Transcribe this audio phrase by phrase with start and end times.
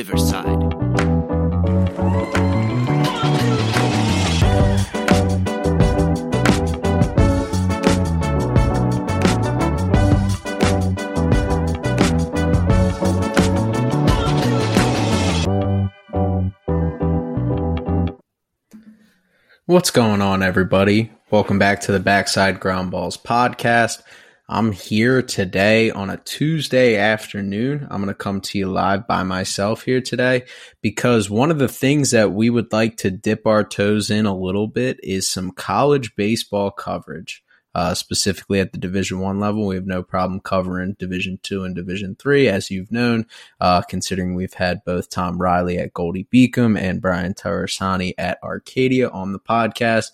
[0.00, 0.46] Riverside.
[19.66, 21.12] What's going on, everybody?
[21.30, 24.02] Welcome back to the Backside Ground Balls podcast.
[24.52, 27.86] I'm here today on a Tuesday afternoon.
[27.88, 30.42] I'm going to come to you live by myself here today
[30.82, 34.36] because one of the things that we would like to dip our toes in a
[34.36, 37.44] little bit is some college baseball coverage
[37.76, 39.66] uh, specifically at the Division One level.
[39.66, 43.26] We have no problem covering Division Two and Division Three, as you've known,
[43.60, 49.32] uh, considering we've had both Tom Riley at Goldey-Beacom and Brian Tarasani at Arcadia on
[49.32, 50.10] the podcast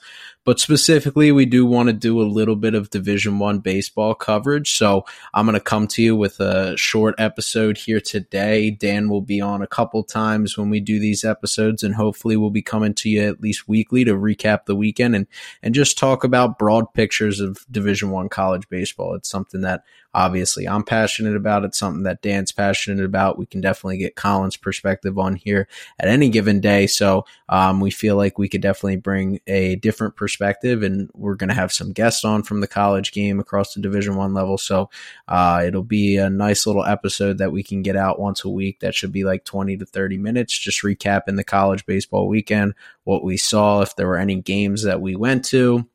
[0.47, 4.73] but specifically we do want to do a little bit of division one baseball coverage.
[4.75, 5.05] So
[5.35, 8.71] i'm going to come to you with a short episode here today.
[8.71, 12.51] Dan will be on a couple times when we do these episodes and hopefully we'll
[12.51, 15.27] be coming to you at least weekly to recap the weekend and
[15.63, 19.15] and just talk about broad pictures of division one college baseball.
[19.15, 19.83] It's something that
[20.17, 21.65] obviously I'm passionate about.
[21.65, 23.39] It's something that Dan's passionate about.
[23.39, 25.69] We can definitely get Colin's perspective on here
[26.01, 26.87] at any given day.
[26.87, 31.51] So um, we feel like we could definitely bring a different perspective, and we're going
[31.51, 34.57] to have some guests on from the college game across the Division One level.
[34.57, 34.89] So
[35.29, 38.81] uh, it'll be a nice little episode that we can get out once a week.
[38.81, 42.73] That should be like 20 to 30 minutes, just recapping the college baseball weekend,
[43.05, 45.87] what we saw, if there were any games that we went to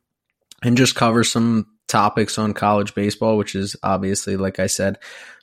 [0.62, 4.98] and just cover some topics on college baseball, which is obviously, like I said,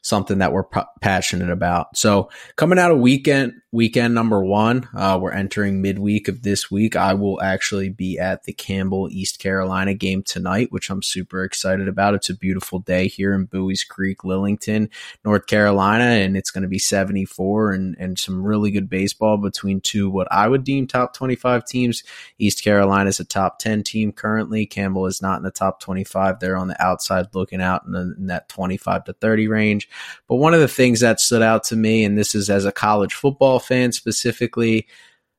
[0.09, 1.97] something that we're p- passionate about.
[1.97, 6.97] So coming out of weekend, weekend number one, uh, we're entering midweek of this week.
[6.97, 11.87] I will actually be at the Campbell East Carolina game tonight, which I'm super excited
[11.87, 12.15] about.
[12.15, 14.89] It's a beautiful day here in Buies Creek, Lillington,
[15.25, 19.81] North Carolina, and it's going to be 74 and, and some really good baseball between
[19.81, 22.03] two, what I would deem top 25 teams.
[22.39, 24.65] East Carolina is a top 10 team currently.
[24.65, 26.41] Campbell is not in the top 25.
[26.41, 29.89] They're on the outside looking out in, the, in that 25 to 30 range.
[30.29, 32.73] But one of the things that stood out to me, and this is as a
[32.73, 34.87] college football fan specifically,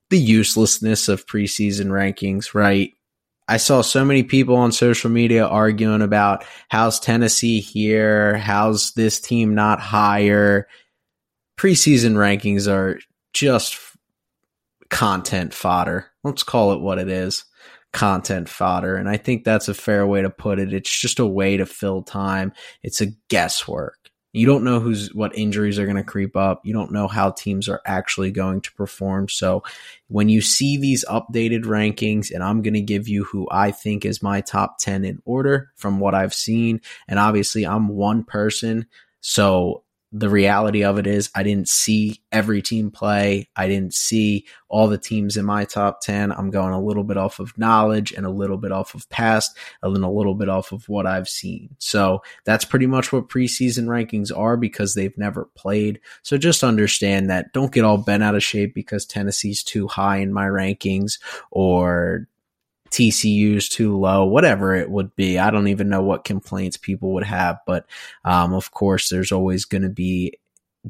[0.09, 2.93] the uselessness of preseason rankings, right?
[3.47, 8.37] I saw so many people on social media arguing about how's Tennessee here?
[8.37, 10.67] How's this team not higher?
[11.59, 12.99] Preseason rankings are
[13.33, 13.79] just
[14.89, 16.07] content fodder.
[16.23, 17.45] Let's call it what it is
[17.91, 18.95] content fodder.
[18.95, 20.73] And I think that's a fair way to put it.
[20.73, 22.53] It's just a way to fill time.
[22.83, 23.98] It's a guesswork.
[24.31, 26.61] You don't know who's what injuries are going to creep up.
[26.63, 29.27] You don't know how teams are actually going to perform.
[29.27, 29.63] So
[30.07, 34.05] when you see these updated rankings, and I'm going to give you who I think
[34.05, 36.81] is my top 10 in order from what I've seen.
[37.07, 38.85] And obviously, I'm one person.
[39.21, 43.47] So the reality of it is I didn't see every team play.
[43.55, 46.31] I didn't see all the teams in my top 10.
[46.31, 49.55] I'm going a little bit off of knowledge and a little bit off of past
[49.83, 51.75] and then a little bit off of what I've seen.
[51.77, 55.99] So that's pretty much what preseason rankings are because they've never played.
[56.23, 60.17] So just understand that don't get all bent out of shape because Tennessee's too high
[60.17, 61.19] in my rankings
[61.51, 62.27] or
[62.91, 65.37] TCU's too low, whatever it would be.
[65.37, 67.85] I don't even know what complaints people would have, but
[68.25, 70.39] um, of course, there's always going to be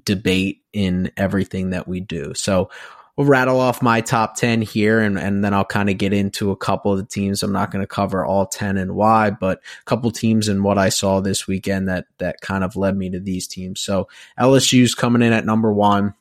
[0.06, 2.34] debate in everything that we do.
[2.34, 2.70] So
[3.16, 6.52] we'll rattle off my top 10 here and, and then I'll kind of get into
[6.52, 7.44] a couple of the teams.
[7.44, 10.78] I'm not going to cover all 10 and why, but a couple teams and what
[10.78, 13.82] I saw this weekend that, that kind of led me to these teams.
[13.82, 14.08] So
[14.40, 16.14] LSU's coming in at number one,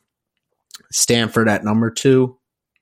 [0.91, 2.38] Stanford at number two,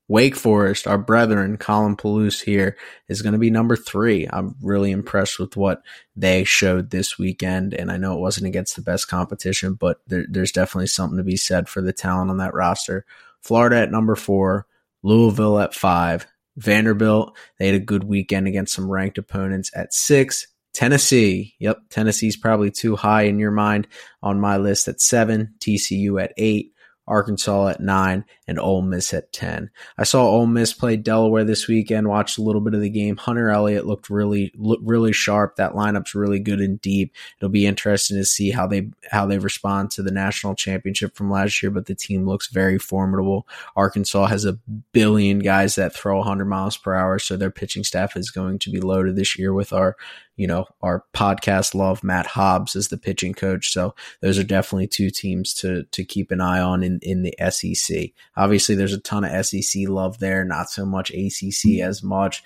[0.10, 2.78] Wake Forest, our brethren, Colin Palouse here
[3.10, 4.26] is going to be number three.
[4.32, 5.82] I'm really impressed with what
[6.16, 7.74] they showed this weekend.
[7.74, 11.24] And I know it wasn't against the best competition, but there, there's definitely something to
[11.24, 13.06] be said for the talent on that roster.
[13.42, 14.66] Florida at number four,
[15.04, 16.26] Louisville at five,
[16.56, 20.48] Vanderbilt, they had a good weekend against some ranked opponents at six.
[20.74, 23.88] Tennessee, yep, Tennessee's probably too high in your mind
[24.22, 26.74] on my list at seven, TCU at eight,
[27.08, 29.70] Arkansas at nine, and Ole Miss at 10.
[29.98, 33.18] I saw Ole Miss play Delaware this weekend, watched a little bit of the game.
[33.18, 35.56] Hunter Elliott looked really, looked really sharp.
[35.56, 37.14] That lineup's really good and deep.
[37.38, 41.32] It'll be interesting to see how they, how they respond to the national championship from
[41.32, 43.48] last year, but the team looks very formidable.
[43.76, 44.60] Arkansas has a
[44.92, 48.70] billion guys that throw 100 miles per hour, so their pitching staff is going to
[48.70, 49.96] be loaded this year with our
[50.38, 53.74] you know, our podcast love Matt Hobbs as the pitching coach.
[53.74, 57.36] So those are definitely two teams to to keep an eye on in, in the
[57.50, 58.12] SEC.
[58.38, 62.44] Obviously, there's a ton of SEC love there, not so much ACC as much.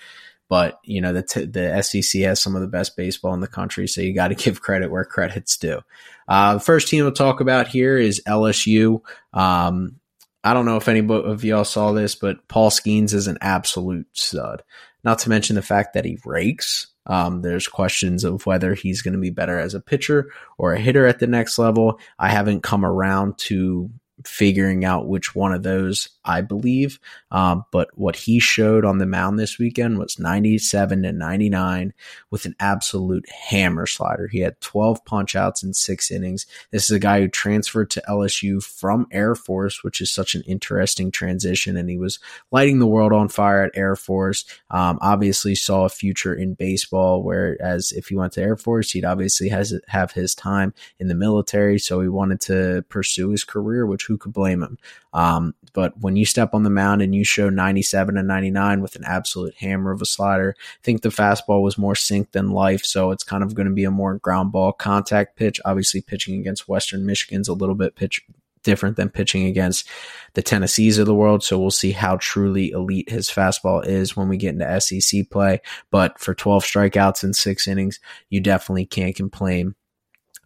[0.48, 3.46] But you know the t- the SEC has some of the best baseball in the
[3.46, 5.80] country, so you got to give credit where credit's due.
[6.26, 9.00] Uh, the first team we'll talk about here is LSU.
[9.34, 10.00] Um,
[10.44, 14.06] I don't know if any of y'all saw this, but Paul Skenes is an absolute
[14.12, 14.62] stud.
[15.04, 16.91] Not to mention the fact that he rakes.
[17.06, 20.80] Um, there's questions of whether he's going to be better as a pitcher or a
[20.80, 21.98] hitter at the next level.
[22.18, 23.90] I haven't come around to
[24.24, 27.00] figuring out which one of those I believe.
[27.30, 31.92] Um, but what he showed on the mound this weekend was 97 to 99
[32.30, 34.28] with an absolute hammer slider.
[34.28, 36.46] He had 12 punch outs in six innings.
[36.70, 40.42] This is a guy who transferred to LSU from Air Force, which is such an
[40.42, 41.76] interesting transition.
[41.76, 42.20] And he was
[42.50, 44.44] lighting the world on fire at Air Force.
[44.70, 49.04] Um, obviously saw a future in baseball, whereas if he went to Air Force, he'd
[49.04, 51.78] obviously has have his time in the military.
[51.78, 54.78] So he wanted to pursue his career, which who could blame him?
[55.14, 58.94] Um, but when you step on the mound and you show 97 and 99 with
[58.94, 62.84] an absolute hammer of a slider, I think the fastball was more sink than life.
[62.84, 65.60] So it's kind of going to be a more ground ball contact pitch.
[65.64, 68.22] Obviously, pitching against Western Michigan's a little bit pitch
[68.62, 69.88] different than pitching against
[70.34, 71.42] the Tennessees of the world.
[71.42, 75.60] So we'll see how truly elite his fastball is when we get into SEC play.
[75.90, 77.98] But for 12 strikeouts in six innings,
[78.30, 79.74] you definitely can't complain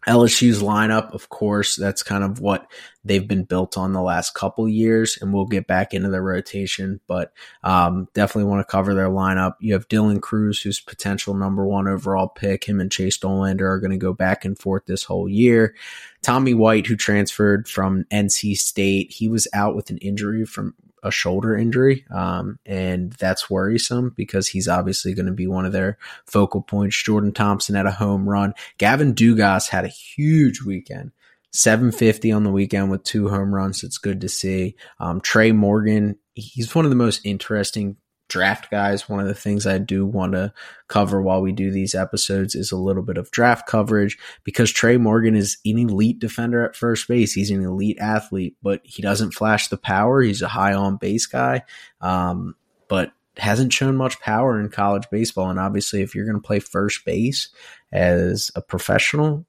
[0.07, 2.71] LSU's lineup, of course, that's kind of what
[3.03, 7.01] they've been built on the last couple years, and we'll get back into the rotation,
[7.07, 7.33] but
[7.63, 9.55] um, definitely want to cover their lineup.
[9.59, 12.63] You have Dylan Crews, who's potential number one overall pick.
[12.63, 15.75] Him and Chase Dollander are going to go back and forth this whole year.
[16.21, 20.73] Tommy White, who transferred from NC State, he was out with an injury from
[21.07, 25.73] a shoulder injury, um, and that's worrisome because he's obviously going to be one of
[25.73, 27.01] their focal points.
[27.01, 28.53] Jordan Thompson had a home run.
[28.77, 31.11] Gavin Dugas had a huge weekend.
[31.53, 33.83] 750 on the weekend with two home runs.
[33.83, 34.75] It's good to see.
[34.99, 39.65] Um, Trey Morgan, he's one of the most interesting draft guys, one of the things
[39.65, 40.53] I do want to
[40.87, 44.97] cover while we do these episodes is a little bit of draft coverage because Trey
[44.97, 47.33] Morgan is an elite defender at first base.
[47.33, 50.21] He's an elite athlete, but he doesn't flash the power.
[50.21, 51.63] He's a high on base guy,
[52.01, 52.55] um,
[52.87, 55.49] but hasn't shown much power in college baseball.
[55.49, 57.49] And obviously, if you're going to play first base
[57.91, 59.45] as a professional,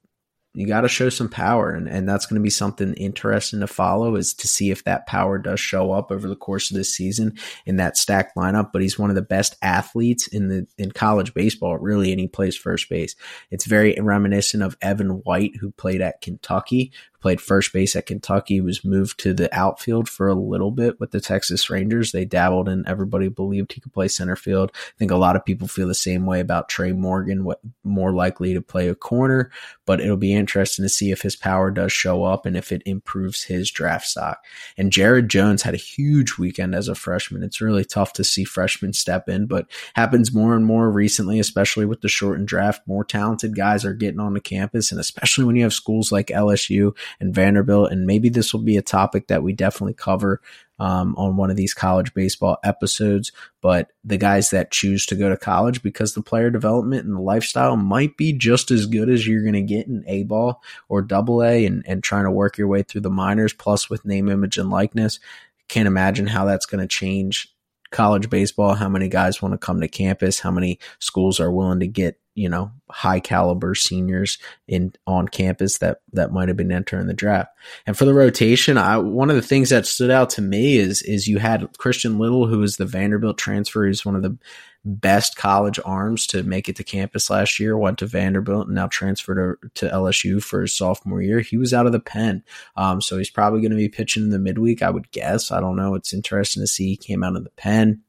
[0.53, 3.67] you got to show some power and, and that's going to be something interesting to
[3.67, 6.95] follow is to see if that power does show up over the course of this
[6.95, 10.91] season in that stacked lineup but he's one of the best athletes in the in
[10.91, 13.15] college baseball really and he plays first base.
[13.51, 18.61] It's very reminiscent of evan white who played at kentucky played first base at Kentucky,
[18.61, 22.11] was moved to the outfield for a little bit with the Texas Rangers.
[22.11, 24.71] They dabbled and everybody believed he could play center field.
[24.75, 28.13] I think a lot of people feel the same way about Trey Morgan, what more
[28.13, 29.51] likely to play a corner,
[29.85, 32.83] but it'll be interesting to see if his power does show up and if it
[32.85, 34.43] improves his draft stock.
[34.77, 37.43] And Jared Jones had a huge weekend as a freshman.
[37.43, 41.85] It's really tough to see freshmen step in, but happens more and more recently, especially
[41.85, 42.87] with the shortened draft.
[42.87, 46.27] More talented guys are getting on the campus, and especially when you have schools like
[46.27, 47.91] LSU and Vanderbilt.
[47.91, 50.41] And maybe this will be a topic that we definitely cover
[50.79, 53.31] um, on one of these college baseball episodes.
[53.61, 57.21] But the guys that choose to go to college because the player development and the
[57.21, 61.01] lifestyle might be just as good as you're going to get in A ball or
[61.01, 64.29] double A and, and trying to work your way through the minors, plus with name,
[64.29, 65.19] image, and likeness.
[65.67, 67.53] Can't imagine how that's going to change
[67.91, 71.79] college baseball, how many guys want to come to campus, how many schools are willing
[71.79, 74.37] to get you know high caliber seniors
[74.67, 77.51] in on campus that that might have been entering the draft.
[77.85, 81.01] And for the rotation, I one of the things that stood out to me is
[81.01, 84.37] is you had Christian Little, who is the Vanderbilt transfer, who's one of the
[84.85, 87.77] best college arms to make it to campus last year.
[87.77, 91.41] Went to Vanderbilt and now transferred to, to LSU for his sophomore year.
[91.41, 92.43] He was out of the pen,
[92.77, 94.81] um, so he's probably going to be pitching in the midweek.
[94.81, 95.51] I would guess.
[95.51, 95.95] I don't know.
[95.95, 98.03] It's interesting to see he came out of the pen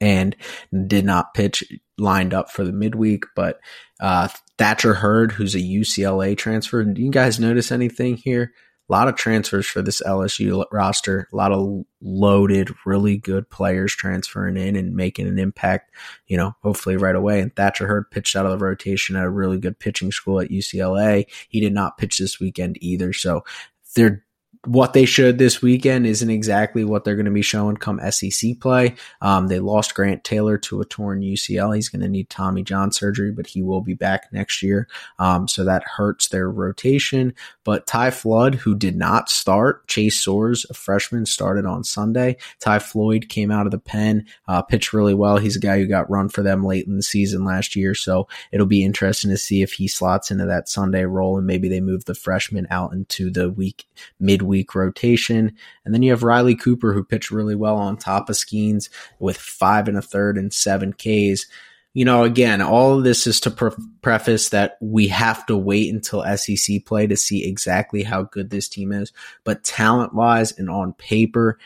[0.00, 0.36] and
[0.86, 1.64] did not pitch
[2.00, 3.24] lined up for the midweek.
[3.36, 3.60] But
[4.00, 4.28] uh,
[4.58, 8.52] Thatcher Hurd, who's a UCLA transfer, do you guys notice anything here?
[8.88, 13.94] A lot of transfers for this LSU roster, a lot of loaded, really good players
[13.94, 15.94] transferring in and making an impact,
[16.26, 17.40] you know, hopefully right away.
[17.40, 20.50] And Thatcher Hurd pitched out of the rotation at a really good pitching school at
[20.50, 21.26] UCLA.
[21.48, 23.12] He did not pitch this weekend either.
[23.12, 23.44] So
[23.94, 24.24] they're
[24.66, 28.60] what they showed this weekend isn't exactly what they're going to be showing come SEC
[28.60, 28.94] play.
[29.22, 31.74] Um, they lost Grant Taylor to a torn UCL.
[31.74, 34.86] He's going to need Tommy John surgery, but he will be back next year.
[35.18, 37.32] Um, so that hurts their rotation.
[37.64, 42.36] But Ty Floyd, who did not start, Chase Shores, a freshman, started on Sunday.
[42.58, 45.38] Ty Floyd came out of the pen, uh, pitched really well.
[45.38, 47.94] He's a guy who got run for them late in the season last year.
[47.94, 51.70] So it'll be interesting to see if he slots into that Sunday role and maybe
[51.70, 53.86] they move the freshman out into the week
[54.18, 55.56] midweek week rotation.
[55.84, 59.38] And then you have Riley Cooper, who pitched really well on top of Skenes with
[59.38, 61.46] five and a third and seven Ks.
[61.94, 63.70] you know, again, all of this is to pre-
[64.02, 68.68] preface that we have to wait until SEC play to see exactly how good this
[68.68, 69.12] team is.
[69.44, 71.58] But talent wise and on paper,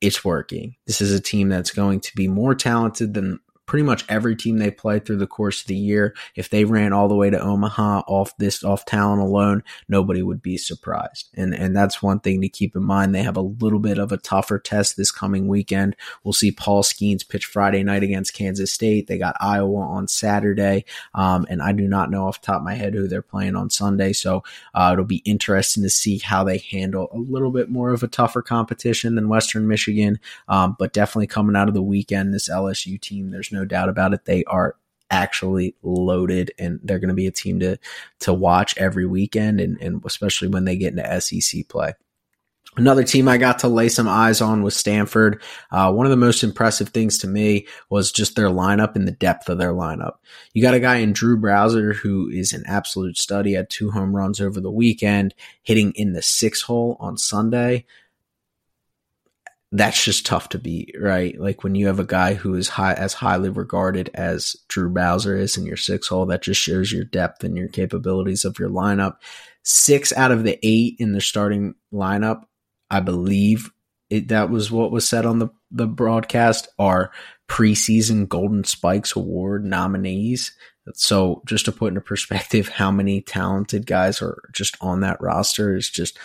[0.00, 0.76] it's working.
[0.86, 3.38] This is a team that's going to be more talented than
[3.70, 6.12] pretty much every team they play through the course of the year.
[6.34, 10.42] If they ran all the way to Omaha off this off talent alone, nobody would
[10.42, 11.28] be surprised.
[11.34, 13.14] And and that's one thing to keep in mind.
[13.14, 15.94] They have a little bit of a tougher test this coming weekend.
[16.24, 19.06] We'll see Paul Skenes pitch Friday night against Kansas State.
[19.06, 20.84] They got Iowa on Saturday,
[21.14, 23.70] um, and I do not know off top of my head who they're playing on
[23.70, 24.12] Sunday.
[24.12, 24.42] So
[24.74, 28.08] uh, it'll be interesting to see how they handle a little bit more of a
[28.08, 30.18] tougher competition than Western Michigan.
[30.48, 33.88] Um, but definitely coming out of the weekend, this LSU team, there's no no doubt
[33.88, 34.24] about it.
[34.24, 34.76] They are
[35.10, 37.76] actually loaded and they're going to be a team to
[38.20, 41.92] to watch every weekend and, and especially when they get into SEC play.
[42.76, 45.42] Another team I got to lay some eyes on was Stanford.
[45.72, 49.12] Uh, one of the most impressive things to me was just their lineup and the
[49.12, 50.14] depth of their lineup.
[50.54, 54.14] You got a guy in Drew Bowser who is an absolute study, had two home
[54.14, 57.86] runs over the weekend, hitting in the six hole on Sunday
[59.72, 61.38] that's just tough to beat, right?
[61.38, 65.36] Like when you have a guy who is high as highly regarded as Drew Bowser
[65.36, 68.68] is in your six hole, that just shows your depth and your capabilities of your
[68.68, 69.16] lineup.
[69.62, 72.42] Six out of the eight in the starting lineup,
[72.90, 73.70] I believe
[74.08, 77.12] it, that was what was said on the, the broadcast are
[77.48, 80.50] preseason Golden Spikes Award nominees.
[80.94, 85.76] So just to put into perspective how many talented guys are just on that roster
[85.76, 86.18] is just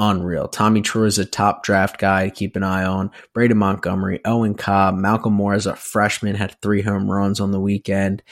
[0.00, 0.48] unreal.
[0.48, 3.10] Tommy Troy is a top draft guy to keep an eye on.
[3.34, 7.60] Braden Montgomery, Owen Cobb, Malcolm Moore as a freshman had three home runs on the
[7.60, 8.22] weekend.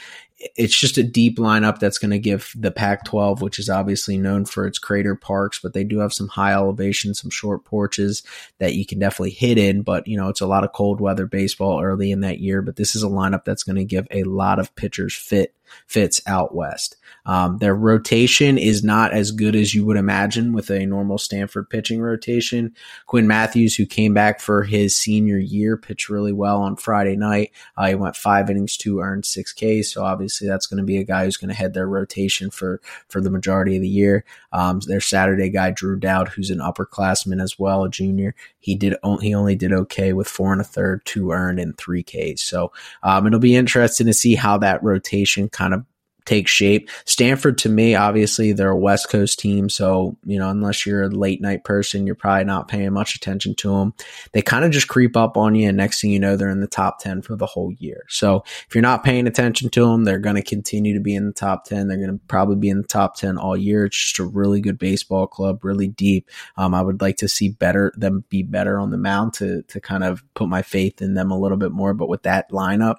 [0.55, 4.17] It's just a deep lineup that's going to give the Pac 12, which is obviously
[4.17, 8.23] known for its crater parks, but they do have some high elevation, some short porches
[8.57, 9.81] that you can definitely hit in.
[9.83, 12.77] But, you know, it's a lot of cold weather baseball early in that year, but
[12.77, 15.53] this is a lineup that's going to give a lot of pitchers fit
[15.87, 16.95] fits out west.
[17.25, 21.69] Um, their rotation is not as good as you would imagine with a normal Stanford
[21.69, 22.73] pitching rotation.
[23.05, 27.51] Quinn Matthews, who came back for his senior year, pitched really well on Friday night.
[27.77, 29.91] Uh, he went five innings, two earned, six Ks.
[29.93, 32.81] So obviously that's going to be a guy who's going to head their rotation for
[33.09, 34.25] for the majority of the year.
[34.51, 38.33] Um, their Saturday guy Drew Dowd, who's an upperclassman as well, a junior.
[38.59, 42.03] He did he only did okay with four and a third, two earned, and three
[42.03, 42.41] Ks.
[42.41, 42.71] So
[43.03, 45.85] um, it'll be interesting to see how that rotation kind of
[46.29, 46.89] take shape.
[47.05, 49.67] Stanford, to me, obviously, they're a West Coast team.
[49.67, 53.55] So, you know, unless you're a late night person, you're probably not paying much attention
[53.55, 53.93] to them.
[54.31, 55.67] They kind of just creep up on you.
[55.67, 58.05] And next thing you know, they're in the top 10 for the whole year.
[58.09, 61.25] So if you're not paying attention to them, they're going to continue to be in
[61.25, 61.87] the top 10.
[61.87, 63.85] They're going to probably be in the top 10 all year.
[63.85, 66.29] It's just a really good baseball club, really deep.
[66.57, 69.81] Um, I would like to see better, them be better on the mound to, to
[69.81, 71.95] kind of put my faith in them a little bit more.
[71.95, 72.97] But with that lineup,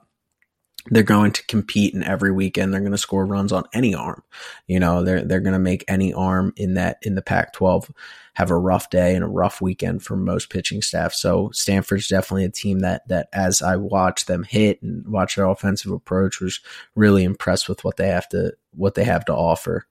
[0.87, 2.73] they're going to compete in every weekend.
[2.73, 4.23] They're going to score runs on any arm.
[4.67, 7.91] You know, they're they're going to make any arm in that in the Pac-12
[8.35, 11.13] have a rough day and a rough weekend for most pitching staff.
[11.13, 15.47] So Stanford's definitely a team that that as I watch them hit and watch their
[15.47, 16.61] offensive approach was
[16.95, 19.87] really impressed with what they have to what they have to offer.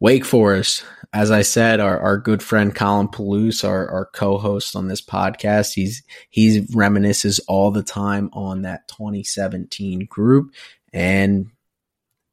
[0.00, 4.88] Wake Forest, as I said, our, our good friend Colin Palouse, our, our co-host on
[4.88, 10.52] this podcast, he's he reminisces all the time on that 2017 group,
[10.92, 11.50] and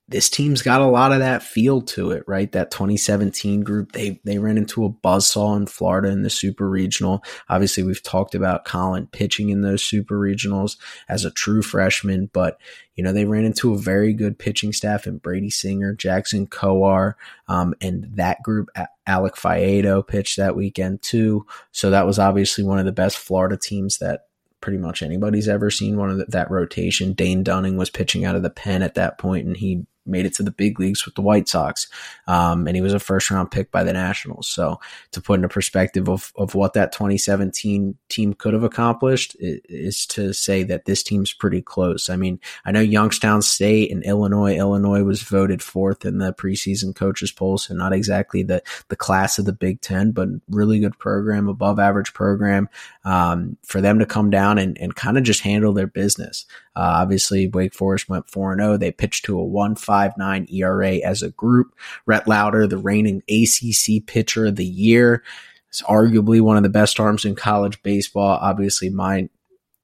[0.07, 2.51] this team's got a lot of that feel to it, right?
[2.51, 7.23] That 2017 group, they they ran into a buzzsaw in Florida in the super regional.
[7.49, 10.77] Obviously, we've talked about Colin pitching in those super regionals
[11.09, 12.59] as a true freshman, but
[12.93, 17.15] you know, they ran into a very good pitching staff in Brady Singer, Jackson Kowar,
[17.47, 18.69] um, and that group,
[19.07, 21.47] Alec Faedo pitched that weekend too.
[21.71, 24.27] So that was obviously one of the best Florida teams that
[24.61, 27.13] pretty much anybody's ever seen one of the, that rotation.
[27.13, 30.33] Dane Dunning was pitching out of the pen at that point and he made it
[30.35, 31.87] to the big leagues with the White Sox.
[32.27, 34.47] Um, and he was a first round pick by the Nationals.
[34.47, 34.79] So
[35.11, 40.33] to put into perspective of, of what that 2017 team could have accomplished is to
[40.33, 42.09] say that this team's pretty close.
[42.09, 46.95] I mean, I know Youngstown State and Illinois, Illinois was voted fourth in the preseason
[46.95, 47.57] coaches poll.
[47.57, 51.79] So not exactly the, the class of the Big Ten, but really good program, above
[51.79, 52.69] average program,
[53.03, 56.45] um, for them to come down and, and kind of just handle their business.
[56.75, 58.77] Uh, obviously Wake Forest went 4 0.
[58.77, 61.75] They pitched to a 1 5 5.59 ERA as a group.
[62.05, 65.23] Rhett Lowder, the reigning ACC pitcher of the year,
[65.71, 68.37] is arguably one of the best arms in college baseball.
[68.41, 69.29] Obviously, my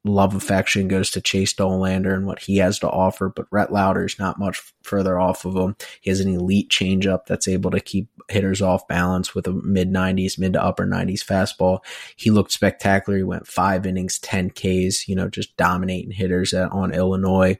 [0.03, 4.05] love affection goes to Chase Dollander and what he has to offer, but Rhett Lowder
[4.05, 5.75] is not much further off of him.
[6.01, 9.91] He has an elite changeup that's able to keep hitters off balance with a mid
[9.91, 11.79] 90s, mid to upper 90s fastball.
[12.15, 13.17] He looked spectacular.
[13.17, 17.57] He went five innings, 10 Ks, you know, just dominating hitters on Illinois.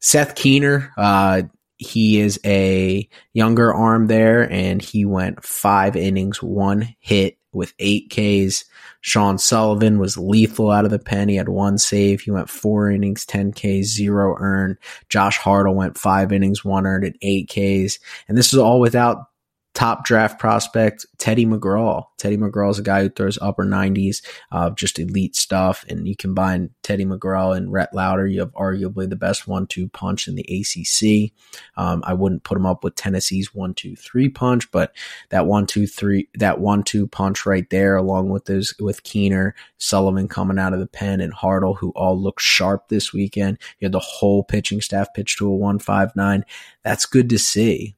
[0.00, 1.42] Seth Keener, uh,
[1.76, 8.10] he is a younger arm there, and he went five innings, one hit with eight
[8.10, 8.64] Ks.
[9.00, 11.28] Sean Sullivan was lethal out of the pen.
[11.28, 12.22] He had one save.
[12.22, 14.78] He went four innings, 10 Ks, zero earned.
[15.08, 17.98] Josh Hartle went five innings, one earned, and eight Ks.
[18.28, 19.26] And this is all without
[19.74, 22.04] top draft prospect Teddy McGraw.
[22.16, 25.84] Teddy McGraw is a guy who throws upper 90s, uh, just elite stuff.
[25.88, 30.28] And you combine Teddy McGraw and Rhett Lowder, you have arguably the best one-two punch
[30.28, 31.32] in the ACC.
[31.76, 34.94] Um, I wouldn't put him up with Tennessee's one-two-three punch, but
[35.30, 40.72] that one-two-three, that one-two punch right there, along with those with Keener, Sullivan coming out
[40.72, 43.58] of the pen, and Hartle, who all look sharp this weekend.
[43.80, 46.44] You had the whole pitching staff pitch to a one-five-nine.
[46.84, 47.96] That's good to see.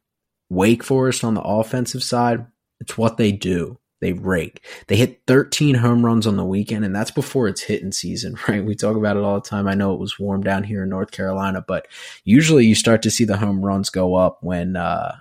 [0.49, 2.47] Wake Forest on the offensive side,
[2.81, 3.79] it's what they do.
[4.01, 4.65] They rake.
[4.89, 8.65] They hit 13 home runs on the weekend, and that's before it's hitting season, right?
[8.65, 9.67] We talk about it all the time.
[9.67, 11.89] I know it was warm down here in North Carolina, but
[12.25, 15.17] usually you start to see the home runs go up when uh,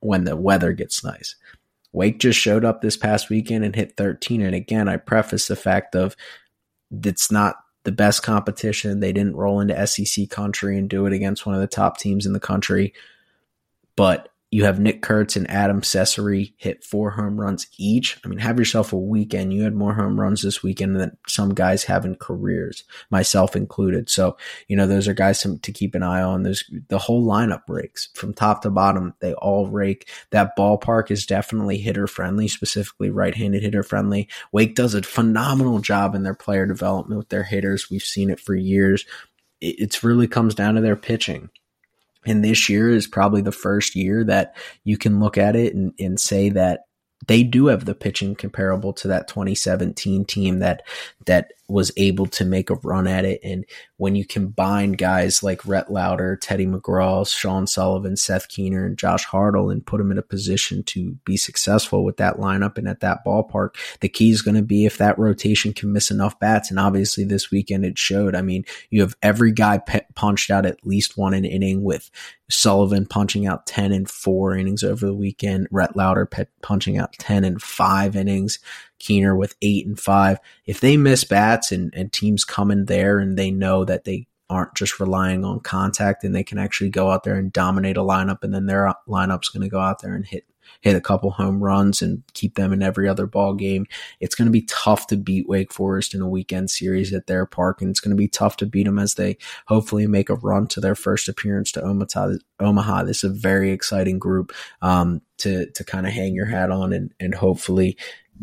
[0.00, 1.36] when the weather gets nice.
[1.92, 4.40] Wake just showed up this past weekend and hit 13.
[4.42, 6.16] And again, I preface the fact of
[7.04, 9.00] it's not the best competition.
[9.00, 12.24] They didn't roll into SEC country and do it against one of the top teams
[12.24, 12.94] in the country.
[13.94, 18.18] But you have Nick Kurtz and Adam Cecere hit four home runs each.
[18.22, 19.54] I mean, have yourself a weekend.
[19.54, 24.10] You had more home runs this weekend than some guys have in careers, myself included.
[24.10, 24.36] So,
[24.68, 26.42] you know, those are guys to, keep an eye on.
[26.42, 29.14] There's the whole lineup breaks from top to bottom.
[29.20, 30.10] They all rake.
[30.32, 34.28] That ballpark is definitely hitter friendly, specifically right handed hitter friendly.
[34.52, 37.90] Wake does a phenomenal job in their player development with their hitters.
[37.90, 39.06] We've seen it for years.
[39.62, 41.48] It, really comes down to their pitching.
[42.26, 45.92] And this year is probably the first year that you can look at it and,
[45.98, 46.82] and say that
[47.26, 50.82] they do have the pitching comparable to that 2017 team that
[51.26, 53.40] that was able to make a run at it.
[53.42, 53.64] And
[53.96, 59.26] when you combine guys like Rhett Lowder, Teddy McGraw, Sean Sullivan, Seth Keener, and Josh
[59.26, 63.00] Hartle and put them in a position to be successful with that lineup and at
[63.00, 66.68] that ballpark, the key is going to be if that rotation can miss enough bats.
[66.68, 68.34] And obviously this weekend it showed.
[68.34, 72.10] I mean, you have every guy pe- punched out at least one an inning with
[72.52, 77.12] Sullivan punching out 10 and four innings over the weekend, Rhett Lowder pe- punching out
[77.14, 78.58] 10 and five innings.
[78.98, 80.38] Keener with eight and five.
[80.64, 84.28] If they miss bats and, and teams come in there and they know that they
[84.48, 88.00] aren't just relying on contact and they can actually go out there and dominate a
[88.00, 90.44] lineup and then their lineup's going to go out there and hit
[90.80, 93.86] hit a couple home runs and keep them in every other ball game.
[94.20, 97.46] It's going to be tough to beat Wake Forest in a weekend series at their
[97.46, 100.34] park, and it's going to be tough to beat them as they hopefully make a
[100.34, 103.02] run to their first appearance to Omaha.
[103.04, 106.92] This is a very exciting group um, to to kind of hang your hat on
[106.92, 107.96] and and hopefully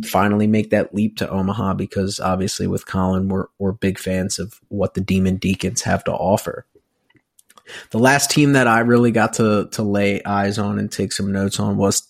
[0.04, 4.60] finally make that leap to Omaha because obviously with Colin, we're, we're big fans of
[4.70, 6.65] what the Demon Deacons have to offer.
[7.91, 11.32] The last team that I really got to, to lay eyes on and take some
[11.32, 12.08] notes on was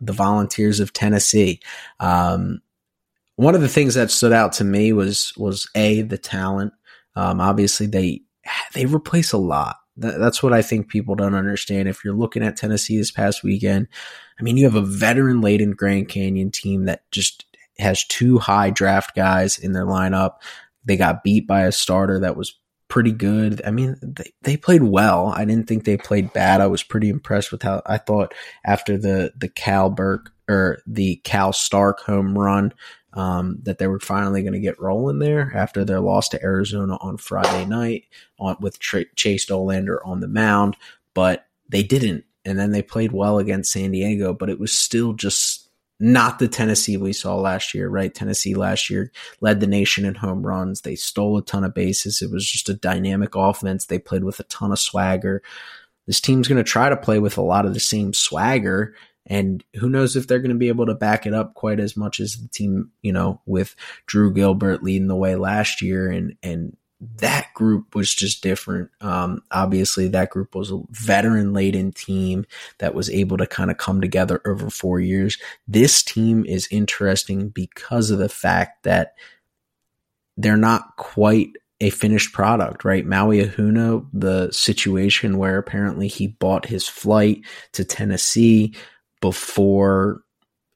[0.00, 1.60] the Volunteers of Tennessee.
[1.98, 2.62] Um,
[3.36, 6.72] one of the things that stood out to me was, was a, the talent.
[7.16, 8.22] Um, obviously they,
[8.74, 9.76] they replace a lot.
[9.96, 11.86] That's what I think people don't understand.
[11.86, 13.88] If you're looking at Tennessee this past weekend,
[14.38, 17.44] I mean, you have a veteran laden Grand Canyon team that just
[17.78, 20.36] has two high draft guys in their lineup.
[20.84, 22.58] They got beat by a starter that was
[22.90, 23.62] pretty good.
[23.64, 25.28] I mean, they, they played well.
[25.28, 26.60] I didn't think they played bad.
[26.60, 31.16] I was pretty impressed with how I thought after the, the Cal Burke or the
[31.24, 32.74] Cal Stark home run,
[33.14, 36.96] um, that they were finally going to get rolling there after their loss to Arizona
[37.00, 38.04] on Friday night
[38.38, 40.76] on with Chase Dollander on the mound,
[41.14, 45.12] but they didn't and then they played well against San Diego, but it was still
[45.12, 45.59] just
[46.00, 48.12] not the Tennessee we saw last year, right?
[48.12, 50.80] Tennessee last year led the nation in home runs.
[50.80, 52.22] They stole a ton of bases.
[52.22, 53.84] It was just a dynamic offense.
[53.84, 55.42] They played with a ton of swagger.
[56.06, 58.94] This team's going to try to play with a lot of the same swagger.
[59.26, 61.96] And who knows if they're going to be able to back it up quite as
[61.96, 66.34] much as the team, you know, with Drew Gilbert leading the way last year and,
[66.42, 66.76] and
[67.16, 68.90] that group was just different.
[69.00, 72.44] Um, obviously, that group was a veteran laden team
[72.78, 75.38] that was able to kind of come together over four years.
[75.66, 79.14] This team is interesting because of the fact that
[80.36, 83.06] they're not quite a finished product, right?
[83.06, 87.40] Maui Ahuna, the situation where apparently he bought his flight
[87.72, 88.74] to Tennessee
[89.22, 90.22] before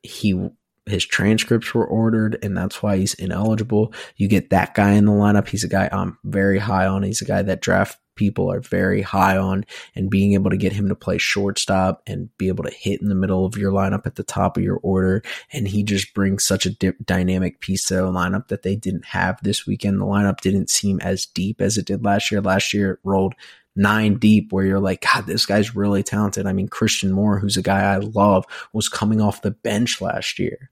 [0.02, 0.48] he
[0.86, 3.92] his transcripts were ordered and that's why he's ineligible.
[4.16, 5.48] You get that guy in the lineup.
[5.48, 7.02] He's a guy I'm very high on.
[7.02, 10.72] He's a guy that draft people are very high on and being able to get
[10.72, 14.06] him to play shortstop and be able to hit in the middle of your lineup
[14.06, 15.22] at the top of your order.
[15.52, 19.38] And he just brings such a dynamic piece to the lineup that they didn't have
[19.42, 20.00] this weekend.
[20.00, 22.40] The lineup didn't seem as deep as it did last year.
[22.40, 23.34] Last year it rolled
[23.76, 26.46] nine deep where you're like, God, this guy's really talented.
[26.46, 30.38] I mean, Christian Moore, who's a guy I love, was coming off the bench last
[30.38, 30.70] year.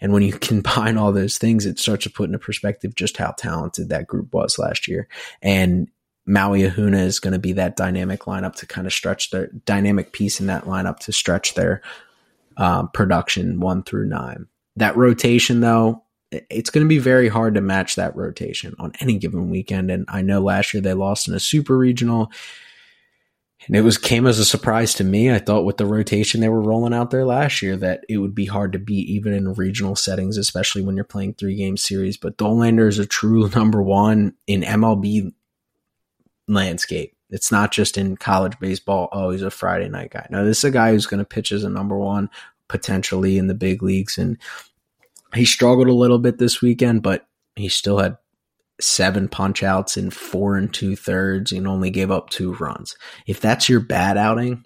[0.00, 3.32] And when you combine all those things, it starts to put into perspective just how
[3.32, 5.08] talented that group was last year.
[5.42, 5.88] And
[6.26, 10.12] Maui Ahuna is going to be that dynamic lineup to kind of stretch their dynamic
[10.12, 11.82] piece in that lineup to stretch their
[12.56, 14.46] um, production one through nine.
[14.74, 19.18] That rotation, though, it's going to be very hard to match that rotation on any
[19.18, 19.90] given weekend.
[19.90, 22.30] And I know last year they lost in a super regional.
[23.66, 25.30] And it was came as a surprise to me.
[25.30, 28.34] I thought with the rotation they were rolling out there last year that it would
[28.34, 32.16] be hard to beat even in regional settings, especially when you're playing three game series.
[32.16, 35.32] But Dollander is a true number one in MLB
[36.46, 37.16] landscape.
[37.30, 39.08] It's not just in college baseball.
[39.10, 40.28] Oh, he's a Friday night guy.
[40.30, 42.30] No, this is a guy who's going to pitch as a number one
[42.68, 44.16] potentially in the big leagues.
[44.18, 44.38] And
[45.34, 48.16] he struggled a little bit this weekend, but he still had
[48.80, 52.96] seven punch outs in four and two thirds and only gave up two runs.
[53.26, 54.64] If that's your bad outing,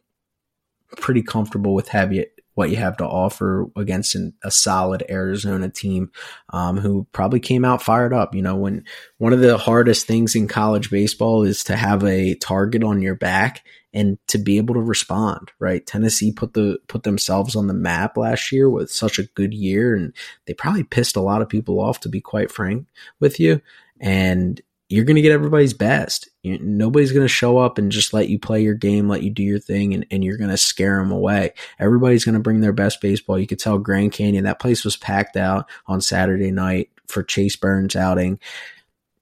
[0.97, 6.11] pretty comfortable with you what you have to offer against an, a solid Arizona team
[6.51, 8.35] um, who probably came out fired up.
[8.35, 8.85] You know, when
[9.17, 13.15] one of the hardest things in college baseball is to have a target on your
[13.15, 15.87] back and to be able to respond, right?
[15.87, 19.95] Tennessee put the put themselves on the map last year with such a good year
[19.95, 20.13] and
[20.47, 22.87] they probably pissed a lot of people off to be quite frank
[23.21, 23.63] with you.
[24.01, 26.29] And you're going to get everybody's best.
[26.43, 29.31] You, nobody's going to show up and just let you play your game, let you
[29.31, 31.53] do your thing, and, and you're going to scare them away.
[31.79, 33.39] Everybody's going to bring their best baseball.
[33.39, 37.55] You could tell Grand Canyon, that place was packed out on Saturday night for Chase
[37.55, 38.41] Burns outing.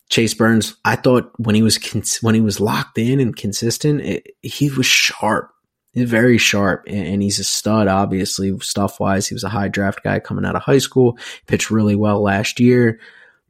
[0.08, 4.00] Chase Burns, I thought when he was cons- when he was locked in and consistent,
[4.00, 5.52] it, he was sharp.
[5.94, 7.88] Very sharp, and, and he's a stud.
[7.88, 11.18] Obviously, stuff wise, he was a high draft guy coming out of high school.
[11.46, 13.00] Pitched really well last year,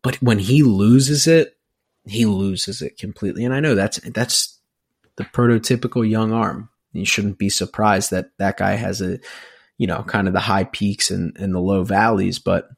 [0.03, 1.57] but when he loses it,
[2.07, 3.45] he loses it completely.
[3.45, 4.59] And I know that's that's
[5.17, 6.71] the prototypical young arm.
[6.93, 9.19] You shouldn't be surprised that that guy has a,
[9.77, 12.69] you know, kind of the high peaks and, and the low valleys, but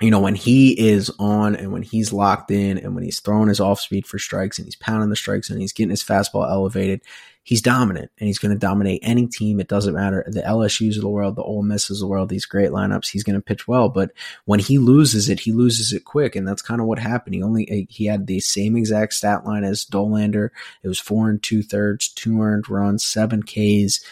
[0.00, 3.48] you know, when he is on and when he's locked in and when he's throwing
[3.48, 6.48] his off speed for strikes and he's pounding the strikes and he's getting his fastball
[6.48, 7.00] elevated,
[7.42, 9.58] he's dominant and he's going to dominate any team.
[9.58, 10.22] It doesn't matter.
[10.26, 13.24] The LSUs of the world, the Ole Misses of the world, these great lineups, he's
[13.24, 13.88] going to pitch well.
[13.88, 14.12] But
[14.44, 16.36] when he loses it, he loses it quick.
[16.36, 17.34] And that's kind of what happened.
[17.34, 20.50] He only, he had the same exact stat line as Dollander.
[20.82, 24.04] It was four and two thirds, two earned runs, seven Ks.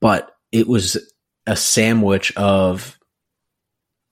[0.00, 0.98] But it was
[1.46, 2.95] a sandwich of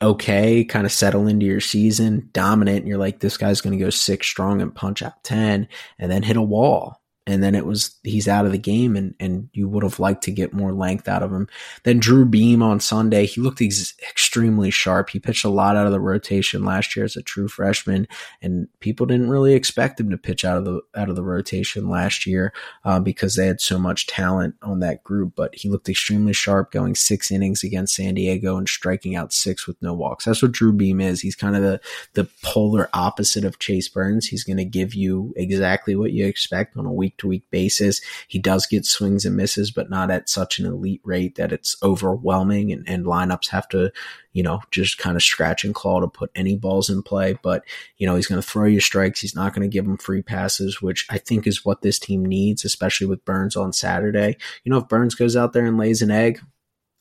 [0.04, 3.84] okay, kind of settle into your season, dominant, and you're like, this guy's going to
[3.84, 5.66] go six strong and punch out 10
[5.98, 9.14] and then hit a wall and then it was he's out of the game and
[9.18, 11.48] and you would have liked to get more length out of him.
[11.84, 15.10] Then drew beam on sunday he looked ex- extremely sharp.
[15.10, 18.06] He pitched a lot out of the rotation last year as a true freshman
[18.42, 21.88] and people didn't really expect him to pitch out of the out of the rotation
[21.88, 22.52] last year
[22.84, 26.70] uh, because they had so much talent on that group but he looked extremely sharp
[26.70, 30.24] going six innings against san diego and striking out six with no walks.
[30.24, 31.20] That's what drew beam is.
[31.20, 31.80] He's kind of the
[32.14, 34.26] the polar opposite of chase burns.
[34.26, 37.50] He's going to give you exactly what you expect on a week week to week
[37.50, 38.00] basis.
[38.28, 41.76] He does get swings and misses, but not at such an elite rate that it's
[41.82, 43.92] overwhelming and, and lineups have to,
[44.32, 47.38] you know, just kind of scratch and claw to put any balls in play.
[47.42, 47.64] But,
[47.98, 49.20] you know, he's going to throw you strikes.
[49.20, 52.24] He's not going to give them free passes, which I think is what this team
[52.24, 54.36] needs, especially with Burns on Saturday.
[54.64, 56.40] You know, if Burns goes out there and lays an egg,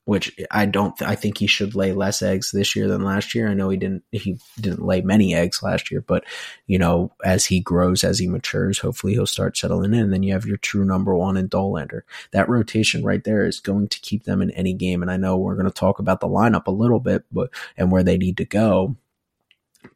[0.05, 1.01] which I don't.
[1.01, 3.47] I think he should lay less eggs this year than last year.
[3.47, 4.03] I know he didn't.
[4.11, 6.25] He didn't lay many eggs last year, but
[6.67, 10.01] you know, as he grows, as he matures, hopefully he'll start settling in.
[10.01, 12.01] And then you have your true number one in Dollander.
[12.31, 15.01] That rotation right there is going to keep them in any game.
[15.01, 17.91] And I know we're going to talk about the lineup a little bit, but and
[17.91, 18.97] where they need to go.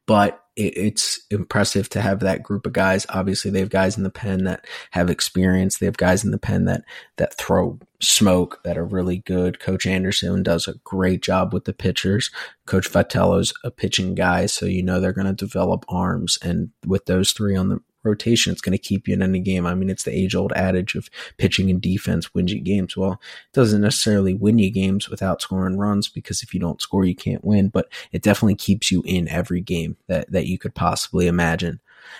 [0.05, 3.05] But it's impressive to have that group of guys.
[3.09, 5.77] Obviously, they have guys in the pen that have experience.
[5.77, 6.83] They have guys in the pen that
[7.17, 9.59] that throw smoke that are really good.
[9.59, 12.31] Coach Anderson does a great job with the pitchers.
[12.65, 16.39] Coach Vitello's a pitching guy, so you know they're going to develop arms.
[16.41, 19.65] And with those three on the rotation, it's going to keep you in any game.
[19.65, 22.95] I mean, it's the age old adage of pitching and defense wins you games.
[22.95, 27.05] Well, it doesn't necessarily win you games without scoring runs because if you don't score,
[27.05, 30.75] you can't win, but it definitely keeps you in every game that, that you could
[30.75, 31.79] possibly imagine.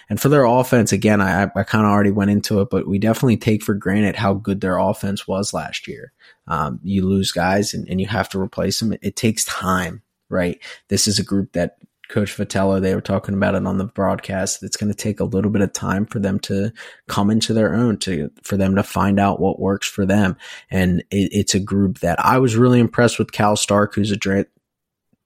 [0.10, 3.00] And for their offense, again, I, I kind of already went into it, but we
[3.00, 6.12] definitely take for granted how good their offense was last year.
[6.48, 8.94] Um, you lose guys and, and you have to replace them.
[8.94, 10.60] It, it takes time, right?
[10.90, 11.78] This is a group that
[12.10, 14.64] Coach Vitello, they were talking about it on the broadcast.
[14.64, 16.72] It's going to take a little bit of time for them to
[17.08, 20.38] come into their own, to for them to find out what works for them.
[20.72, 23.32] And it, it's a group that I was really impressed with.
[23.32, 24.46] Cal Stark, who's a dra-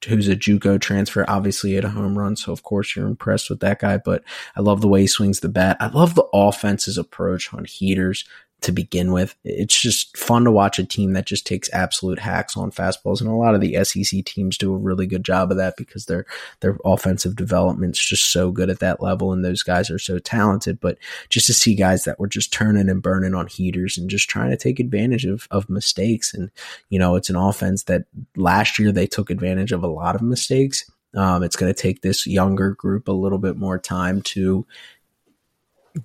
[0.07, 1.23] who's a JUCO transfer.
[1.27, 3.97] Obviously, had a home run, so of course you're impressed with that guy.
[3.97, 4.23] But
[4.55, 5.77] I love the way he swings the bat.
[5.79, 8.25] I love the offense's approach on heaters
[8.61, 9.35] to begin with.
[9.43, 13.29] It's just fun to watch a team that just takes absolute hacks on fastballs, and
[13.29, 16.25] a lot of the SEC teams do a really good job of that because their
[16.59, 20.79] their offensive development's just so good at that level, and those guys are so talented.
[20.79, 20.97] But
[21.29, 24.51] just to see guys that were just turning and burning on heaters and just trying
[24.51, 26.51] to take advantage of of mistakes, and
[26.89, 30.21] you know, it's an offense that last year they took advantage of a lot of
[30.21, 30.89] mistakes.
[31.13, 34.65] Um, it's going to take this younger group a little bit more time to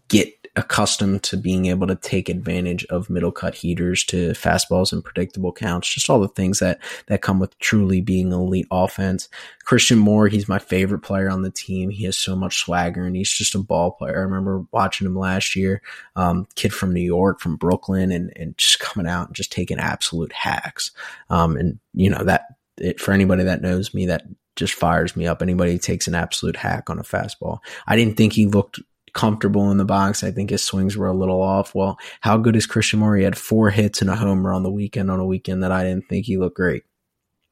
[0.09, 5.05] get accustomed to being able to take advantage of middle cut heaters to fastballs and
[5.05, 9.29] predictable counts, just all the things that that come with truly being elite offense.
[9.64, 11.90] Christian Moore, he's my favorite player on the team.
[11.90, 14.16] He has so much swagger and he's just a ball player.
[14.16, 15.83] I remember watching him last year,
[16.16, 19.79] um, kid from New York, from Brooklyn, and and just coming out and just taking
[19.79, 20.90] absolute hacks.
[21.29, 22.46] Um, and you know that
[22.79, 24.25] it, for anybody that knows me, that
[24.57, 25.42] just fires me up.
[25.42, 27.59] Anybody takes an absolute hack on a fastball.
[27.87, 28.81] I didn't think he looked
[29.16, 30.22] comfortable in the box.
[30.22, 31.74] I think his swings were a little off.
[31.74, 33.16] Well, how good is Christian Moore?
[33.16, 35.83] He had four hits and a homer on the weekend on a weekend that I
[35.83, 36.85] didn't think he looked great.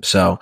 [0.03, 0.39] So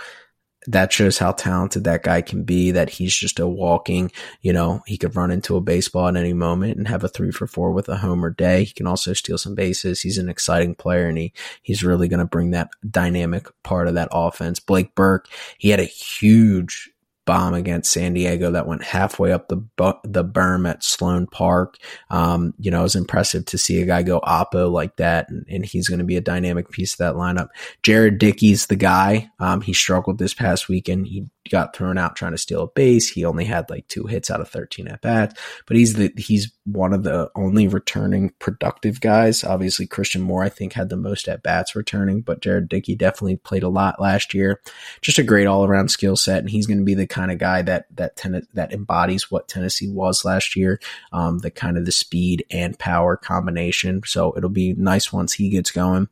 [0.66, 4.82] that shows how talented that guy can be, that he's just a walking, you know,
[4.86, 7.72] he could run into a baseball at any moment and have a three for four
[7.72, 8.64] with a homer day.
[8.64, 10.00] He can also steal some bases.
[10.00, 11.32] He's an exciting player and he,
[11.62, 14.60] he's really going to bring that dynamic part of that offense.
[14.60, 16.91] Blake Burke, he had a huge
[17.24, 19.62] bomb against San Diego that went halfway up the
[20.04, 21.76] the berm at Sloan Park.
[22.10, 25.46] Um, you know, it was impressive to see a guy go oppo like that, and,
[25.48, 27.48] and he's going to be a dynamic piece of that lineup.
[27.82, 29.30] Jared Dickey's the guy.
[29.38, 31.06] Um, he struggled this past weekend.
[31.06, 33.08] He got thrown out trying to steal a base.
[33.08, 36.52] He only had like two hits out of 13 at bats, but he's the he's
[36.64, 39.42] one of the only returning productive guys.
[39.44, 43.36] Obviously, Christian Moore I think had the most at bats returning, but Jared Dickey definitely
[43.36, 44.60] played a lot last year.
[45.00, 47.38] Just a great all around skill set, and he's going to be the kind of
[47.38, 50.80] guy that that ten- that embodies what Tennessee was last year,
[51.12, 54.02] um, the kind of the speed and power combination.
[54.06, 56.08] So it'll be nice once he gets going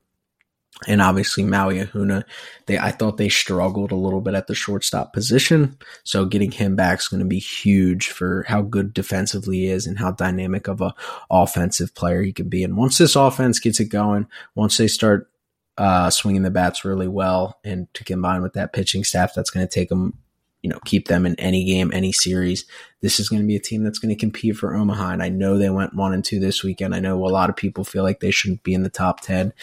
[0.88, 2.24] and obviously Maui Ahuna,
[2.66, 5.76] they I thought they struggled a little bit at the shortstop position.
[6.04, 9.86] So getting him back is going to be huge for how good defensively he is
[9.86, 10.94] and how dynamic of a
[11.30, 12.64] offensive player he can be.
[12.64, 15.30] And once this offense gets it going, once they start
[15.76, 19.66] uh, swinging the bats really well, and to combine with that pitching staff, that's going
[19.66, 20.18] to take them,
[20.62, 22.66] you know, keep them in any game, any series.
[23.00, 25.10] This is going to be a team that's going to compete for Omaha.
[25.10, 26.94] And I know they went one and two this weekend.
[26.94, 29.54] I know a lot of people feel like they shouldn't be in the top ten,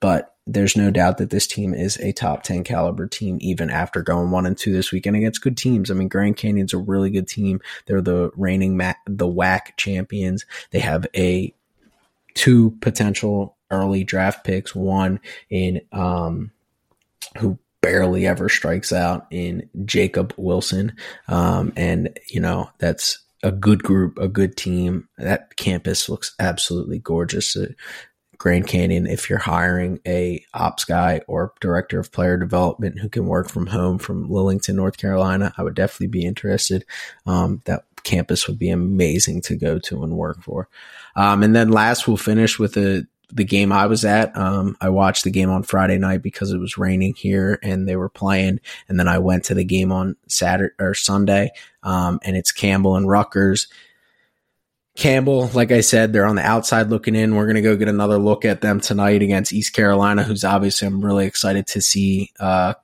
[0.00, 4.02] but there's no doubt that this team is a top 10 caliber team, even after
[4.02, 5.90] going one and two this weekend against good teams.
[5.90, 7.60] I mean, Grand Canyon's a really good team.
[7.86, 10.44] They're the reigning, ma- the WAC champions.
[10.72, 11.54] They have a
[12.34, 16.50] two potential early draft picks, one in, um,
[17.38, 20.96] who barely ever strikes out in Jacob Wilson.
[21.28, 25.08] Um, and, you know, that's a good group, a good team.
[25.16, 27.56] That campus looks absolutely gorgeous.
[27.56, 27.68] Uh,
[28.40, 33.26] Grand Canyon if you're hiring a ops guy or director of player development who can
[33.26, 35.52] work from home from Lillington, North Carolina.
[35.58, 36.86] I would definitely be interested.
[37.26, 40.70] Um, that campus would be amazing to go to and work for.
[41.16, 44.34] Um, and then last, we'll finish with the the game I was at.
[44.34, 47.94] Um, I watched the game on Friday night because it was raining here and they
[47.94, 48.58] were playing.
[48.88, 51.50] And then I went to the game on Saturday or Sunday.
[51.82, 53.68] Um, and it's Campbell and Rutgers.
[54.96, 57.34] Campbell, like I said, they're on the outside looking in.
[57.34, 60.88] We're going to go get another look at them tonight against East Carolina, who's obviously
[60.88, 62.74] I'm really excited to see uh,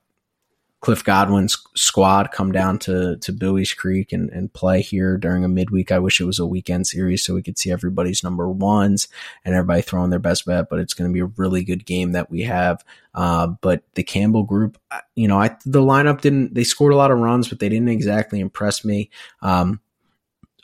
[0.81, 5.49] Cliff Godwin's squad come down to to Buies Creek and, and play here during a
[5.49, 5.91] midweek.
[5.91, 9.09] I wish it was a weekend series so we could see everybody's number ones
[9.45, 10.69] and everybody throwing their best bet.
[10.71, 12.85] But it's going to be a really good game that we have.
[13.15, 14.79] Uh, but the Campbell group,
[15.17, 16.55] you know, I the lineup didn't.
[16.55, 19.11] They scored a lot of runs, but they didn't exactly impress me.
[19.43, 19.81] Um,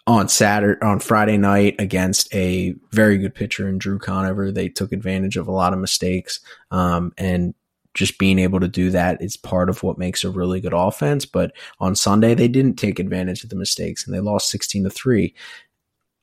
[0.06, 4.50] on Saturday on Friday night against a very good pitcher in Drew Conover.
[4.50, 7.54] They took advantage of a lot of mistakes, um, and
[7.94, 11.26] just being able to do that is part of what makes a really good offense.
[11.26, 14.90] But on Sunday, they didn't take advantage of the mistakes and they lost sixteen to
[14.90, 15.34] three.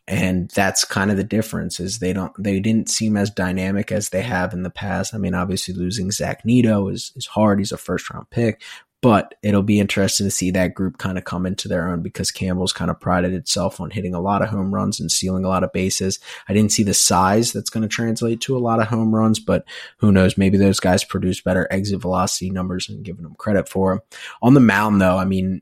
[0.08, 4.10] And that's kind of the difference is they don't they didn't seem as dynamic as
[4.10, 5.14] they have in the past.
[5.14, 7.60] I mean, obviously losing Zach Neto is is hard.
[7.60, 8.64] He's a first round pick,
[9.02, 12.32] but it'll be interesting to see that group kind of come into their own because
[12.32, 15.48] Campbell's kind of prided itself on hitting a lot of home runs and stealing a
[15.48, 16.20] lot of bases.
[16.48, 19.40] I didn't see the size that's going to translate to a lot of home runs,
[19.40, 19.64] but
[19.98, 20.38] who knows?
[20.38, 24.02] Maybe those guys produce better exit velocity numbers and giving them credit for them.
[24.42, 25.62] On the mound, though, I mean,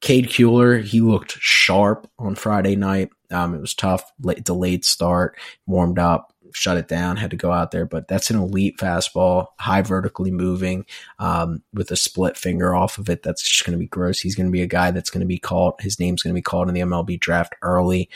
[0.00, 3.10] Cade Kuehler, he looked sharp on Friday night.
[3.30, 7.52] Um, it was tough, late, delayed start, warmed up, shut it down, had to go
[7.52, 7.84] out there.
[7.84, 10.86] But that's an elite fastball, high vertically moving,
[11.18, 13.22] um, with a split finger off of it.
[13.22, 14.20] That's just going to be gross.
[14.20, 15.74] He's going to be a guy that's going to be called.
[15.80, 18.08] His name's going to be called in the MLB draft early.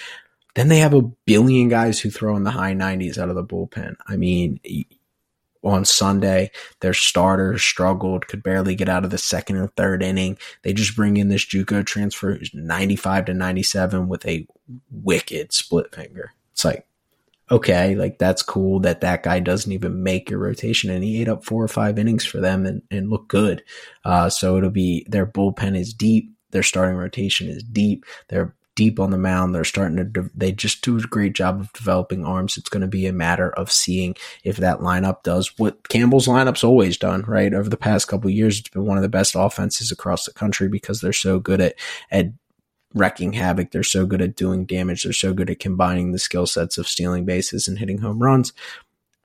[0.54, 3.44] Then they have a billion guys who throw in the high 90s out of the
[3.44, 3.94] bullpen.
[4.08, 4.60] I mean,
[5.62, 6.50] on Sunday.
[6.80, 10.38] Their starter struggled, could barely get out of the second or third inning.
[10.62, 14.46] They just bring in this JUCO transfer who's 95 to 97 with a
[14.90, 16.32] wicked split finger.
[16.52, 16.86] It's like,
[17.50, 21.28] okay, like that's cool that that guy doesn't even make your rotation and he ate
[21.28, 23.62] up four or five innings for them and, and looked good.
[24.04, 26.32] Uh, so it'll be their bullpen is deep.
[26.50, 28.04] Their starting rotation is deep.
[28.28, 29.54] They're deep on the mound.
[29.54, 32.56] They're starting to, de- they just do a great job of developing arms.
[32.56, 36.62] It's going to be a matter of seeing if that lineup does what Campbell's lineup's
[36.62, 37.52] always done, right?
[37.52, 40.68] Over the past couple years, it's been one of the best offenses across the country
[40.68, 41.74] because they're so good at,
[42.12, 42.26] at
[42.94, 43.70] wrecking havoc.
[43.70, 45.04] They're so good at doing damage.
[45.04, 48.52] They're so good at combining the skill sets of stealing bases and hitting home runs.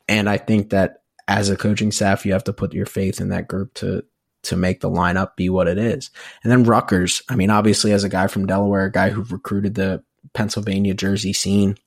[0.07, 3.29] And I think that as a coaching staff, you have to put your faith in
[3.29, 4.03] that group to
[4.43, 6.11] to make the lineup be what it is.
[6.43, 9.75] And then Rutgers, I mean, obviously as a guy from Delaware, a guy who recruited
[9.75, 11.77] the Pennsylvania Jersey scene,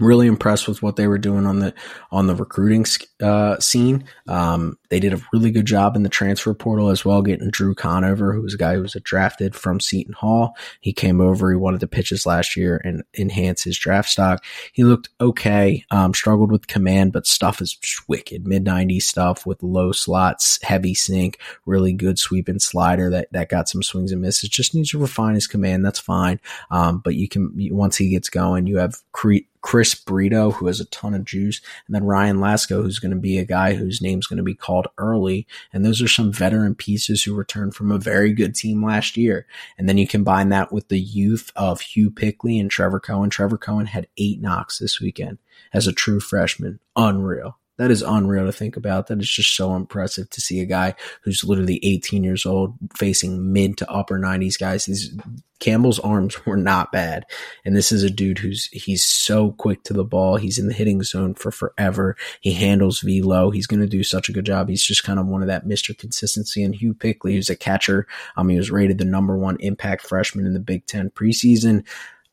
[0.00, 1.74] really impressed with what they were doing on the
[2.10, 2.84] on the recruiting
[3.22, 4.04] uh, scene.
[4.28, 7.74] Um, they did a really good job in the transfer portal as well, getting Drew
[7.74, 10.56] Conover, who was a guy who was drafted from Seton Hall.
[10.80, 11.50] He came over.
[11.50, 14.44] He wanted to pitch his last year and enhance his draft stock.
[14.72, 15.84] He looked okay.
[15.90, 17.78] Um, struggled with command, but stuff is
[18.08, 18.46] wicked.
[18.46, 23.48] Mid 90s stuff with low slots, heavy sink, really good sweep and slider that, that
[23.48, 24.48] got some swings and misses.
[24.48, 25.84] Just needs to refine his command.
[25.84, 26.40] That's fine.
[26.70, 30.80] Um, but you can, once he gets going, you have Cre- Chris Brito, who has
[30.80, 34.02] a ton of juice, and then Ryan Lasko, who's going to be a guy whose
[34.02, 35.46] name's going to be called early.
[35.72, 39.46] And those are some veteran pieces who returned from a very good team last year.
[39.78, 43.30] And then you combine that with the youth of Hugh Pinkney and Trevor Cohen.
[43.30, 45.38] Trevor Cohen had eight knocks this weekend
[45.72, 46.80] as a true freshman.
[46.96, 47.56] Unreal.
[47.78, 49.06] That is unreal to think about.
[49.06, 53.52] That is just so impressive to see a guy who's literally 18 years old facing
[53.52, 54.84] mid to upper 90s guys.
[54.84, 55.16] These
[55.62, 57.24] Campbell's arms were not bad.
[57.64, 60.36] And this is a dude who's he's so quick to the ball.
[60.36, 62.16] He's in the hitting zone for forever.
[62.40, 63.50] He handles velo.
[63.50, 64.68] He's going to do such a good job.
[64.68, 65.96] He's just kind of one of that Mr.
[65.96, 66.62] Consistency.
[66.62, 68.06] And Hugh Pinkney, who's a catcher,
[68.36, 71.86] um, he was rated the number one impact freshman in the Big Ten preseason.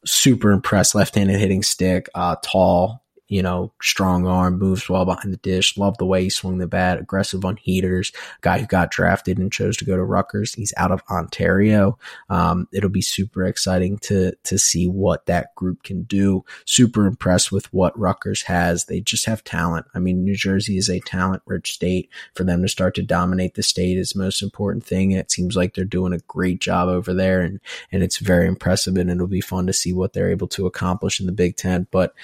[0.06, 5.38] Super impressed, left-handed hitting stick, uh, tall, you know, strong arm, moves well behind the
[5.38, 5.78] dish.
[5.78, 8.12] Love the way he swung the bat, aggressive on heaters.
[8.42, 10.56] Guy who got drafted and chose to go to Rutgers.
[10.56, 12.00] He's out of Ontario.
[12.30, 16.44] Um, it'll be super exciting to to see what that group can do.
[16.66, 18.86] Super impressed with what Rutgers has.
[18.86, 19.86] They just have talent.
[19.94, 22.10] I mean, New Jersey is a talent rich state.
[22.34, 25.12] For them to start to dominate the state is the most important thing.
[25.12, 27.60] It seems like they're doing a great job over there, and
[27.92, 28.98] and it's very impressive.
[28.98, 31.86] And it'll be fun to see what they're able to accomplish in the Big Ten.
[31.92, 32.16] But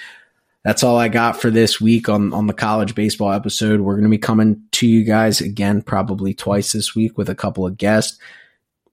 [0.66, 3.82] that's all I got for this week on, on the college baseball episode.
[3.82, 7.36] We're going to be coming to you guys again, probably twice this week with a
[7.36, 8.18] couple of guests.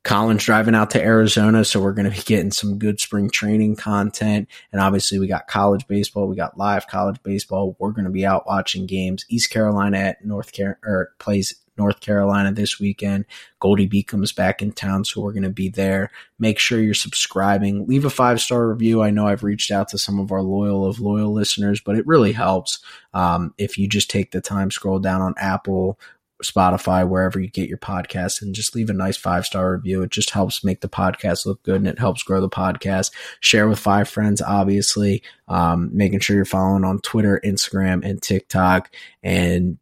[0.04, 3.76] Colin's driving out to Arizona, so we're going to be getting some good spring training
[3.76, 4.50] content.
[4.72, 7.76] And obviously, we got college baseball, we got live college baseball.
[7.80, 9.26] We're going to be out watching games.
[9.28, 13.26] East Carolina at North Carolina plays North Carolina this weekend.
[13.60, 16.12] Goldey-Beacom's back in town, so we're going to be there.
[16.40, 17.88] Make sure you're subscribing.
[17.88, 19.02] Leave a five star review.
[19.02, 22.08] I know I've reached out to some of our loyal of loyal listeners, but it
[22.08, 22.80] really helps
[23.14, 26.00] um, if you just take the time, scroll down on Apple
[26.44, 30.02] Spotify, wherever you get your podcast, and just leave a nice five star review.
[30.02, 33.12] It just helps make the podcast look good and it helps grow the podcast.
[33.40, 35.24] Share with five friends, obviously.
[35.48, 39.78] Um, making sure you're following on Twitter, Instagram, and TikTok, and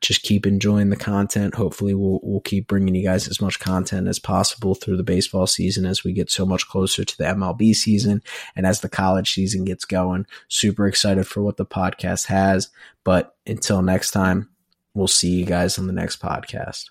[0.00, 1.54] just keep enjoying the content.
[1.54, 5.46] Hopefully, we'll we'll keep bringing you guys as much content as possible through the baseball
[5.46, 8.22] season as we get so much closer to the MLB season
[8.56, 10.26] and as the college season gets going.
[10.48, 12.68] Super excited for what the podcast has.
[13.04, 14.48] But until next time,
[14.94, 16.90] we'll see you guys on the next podcast.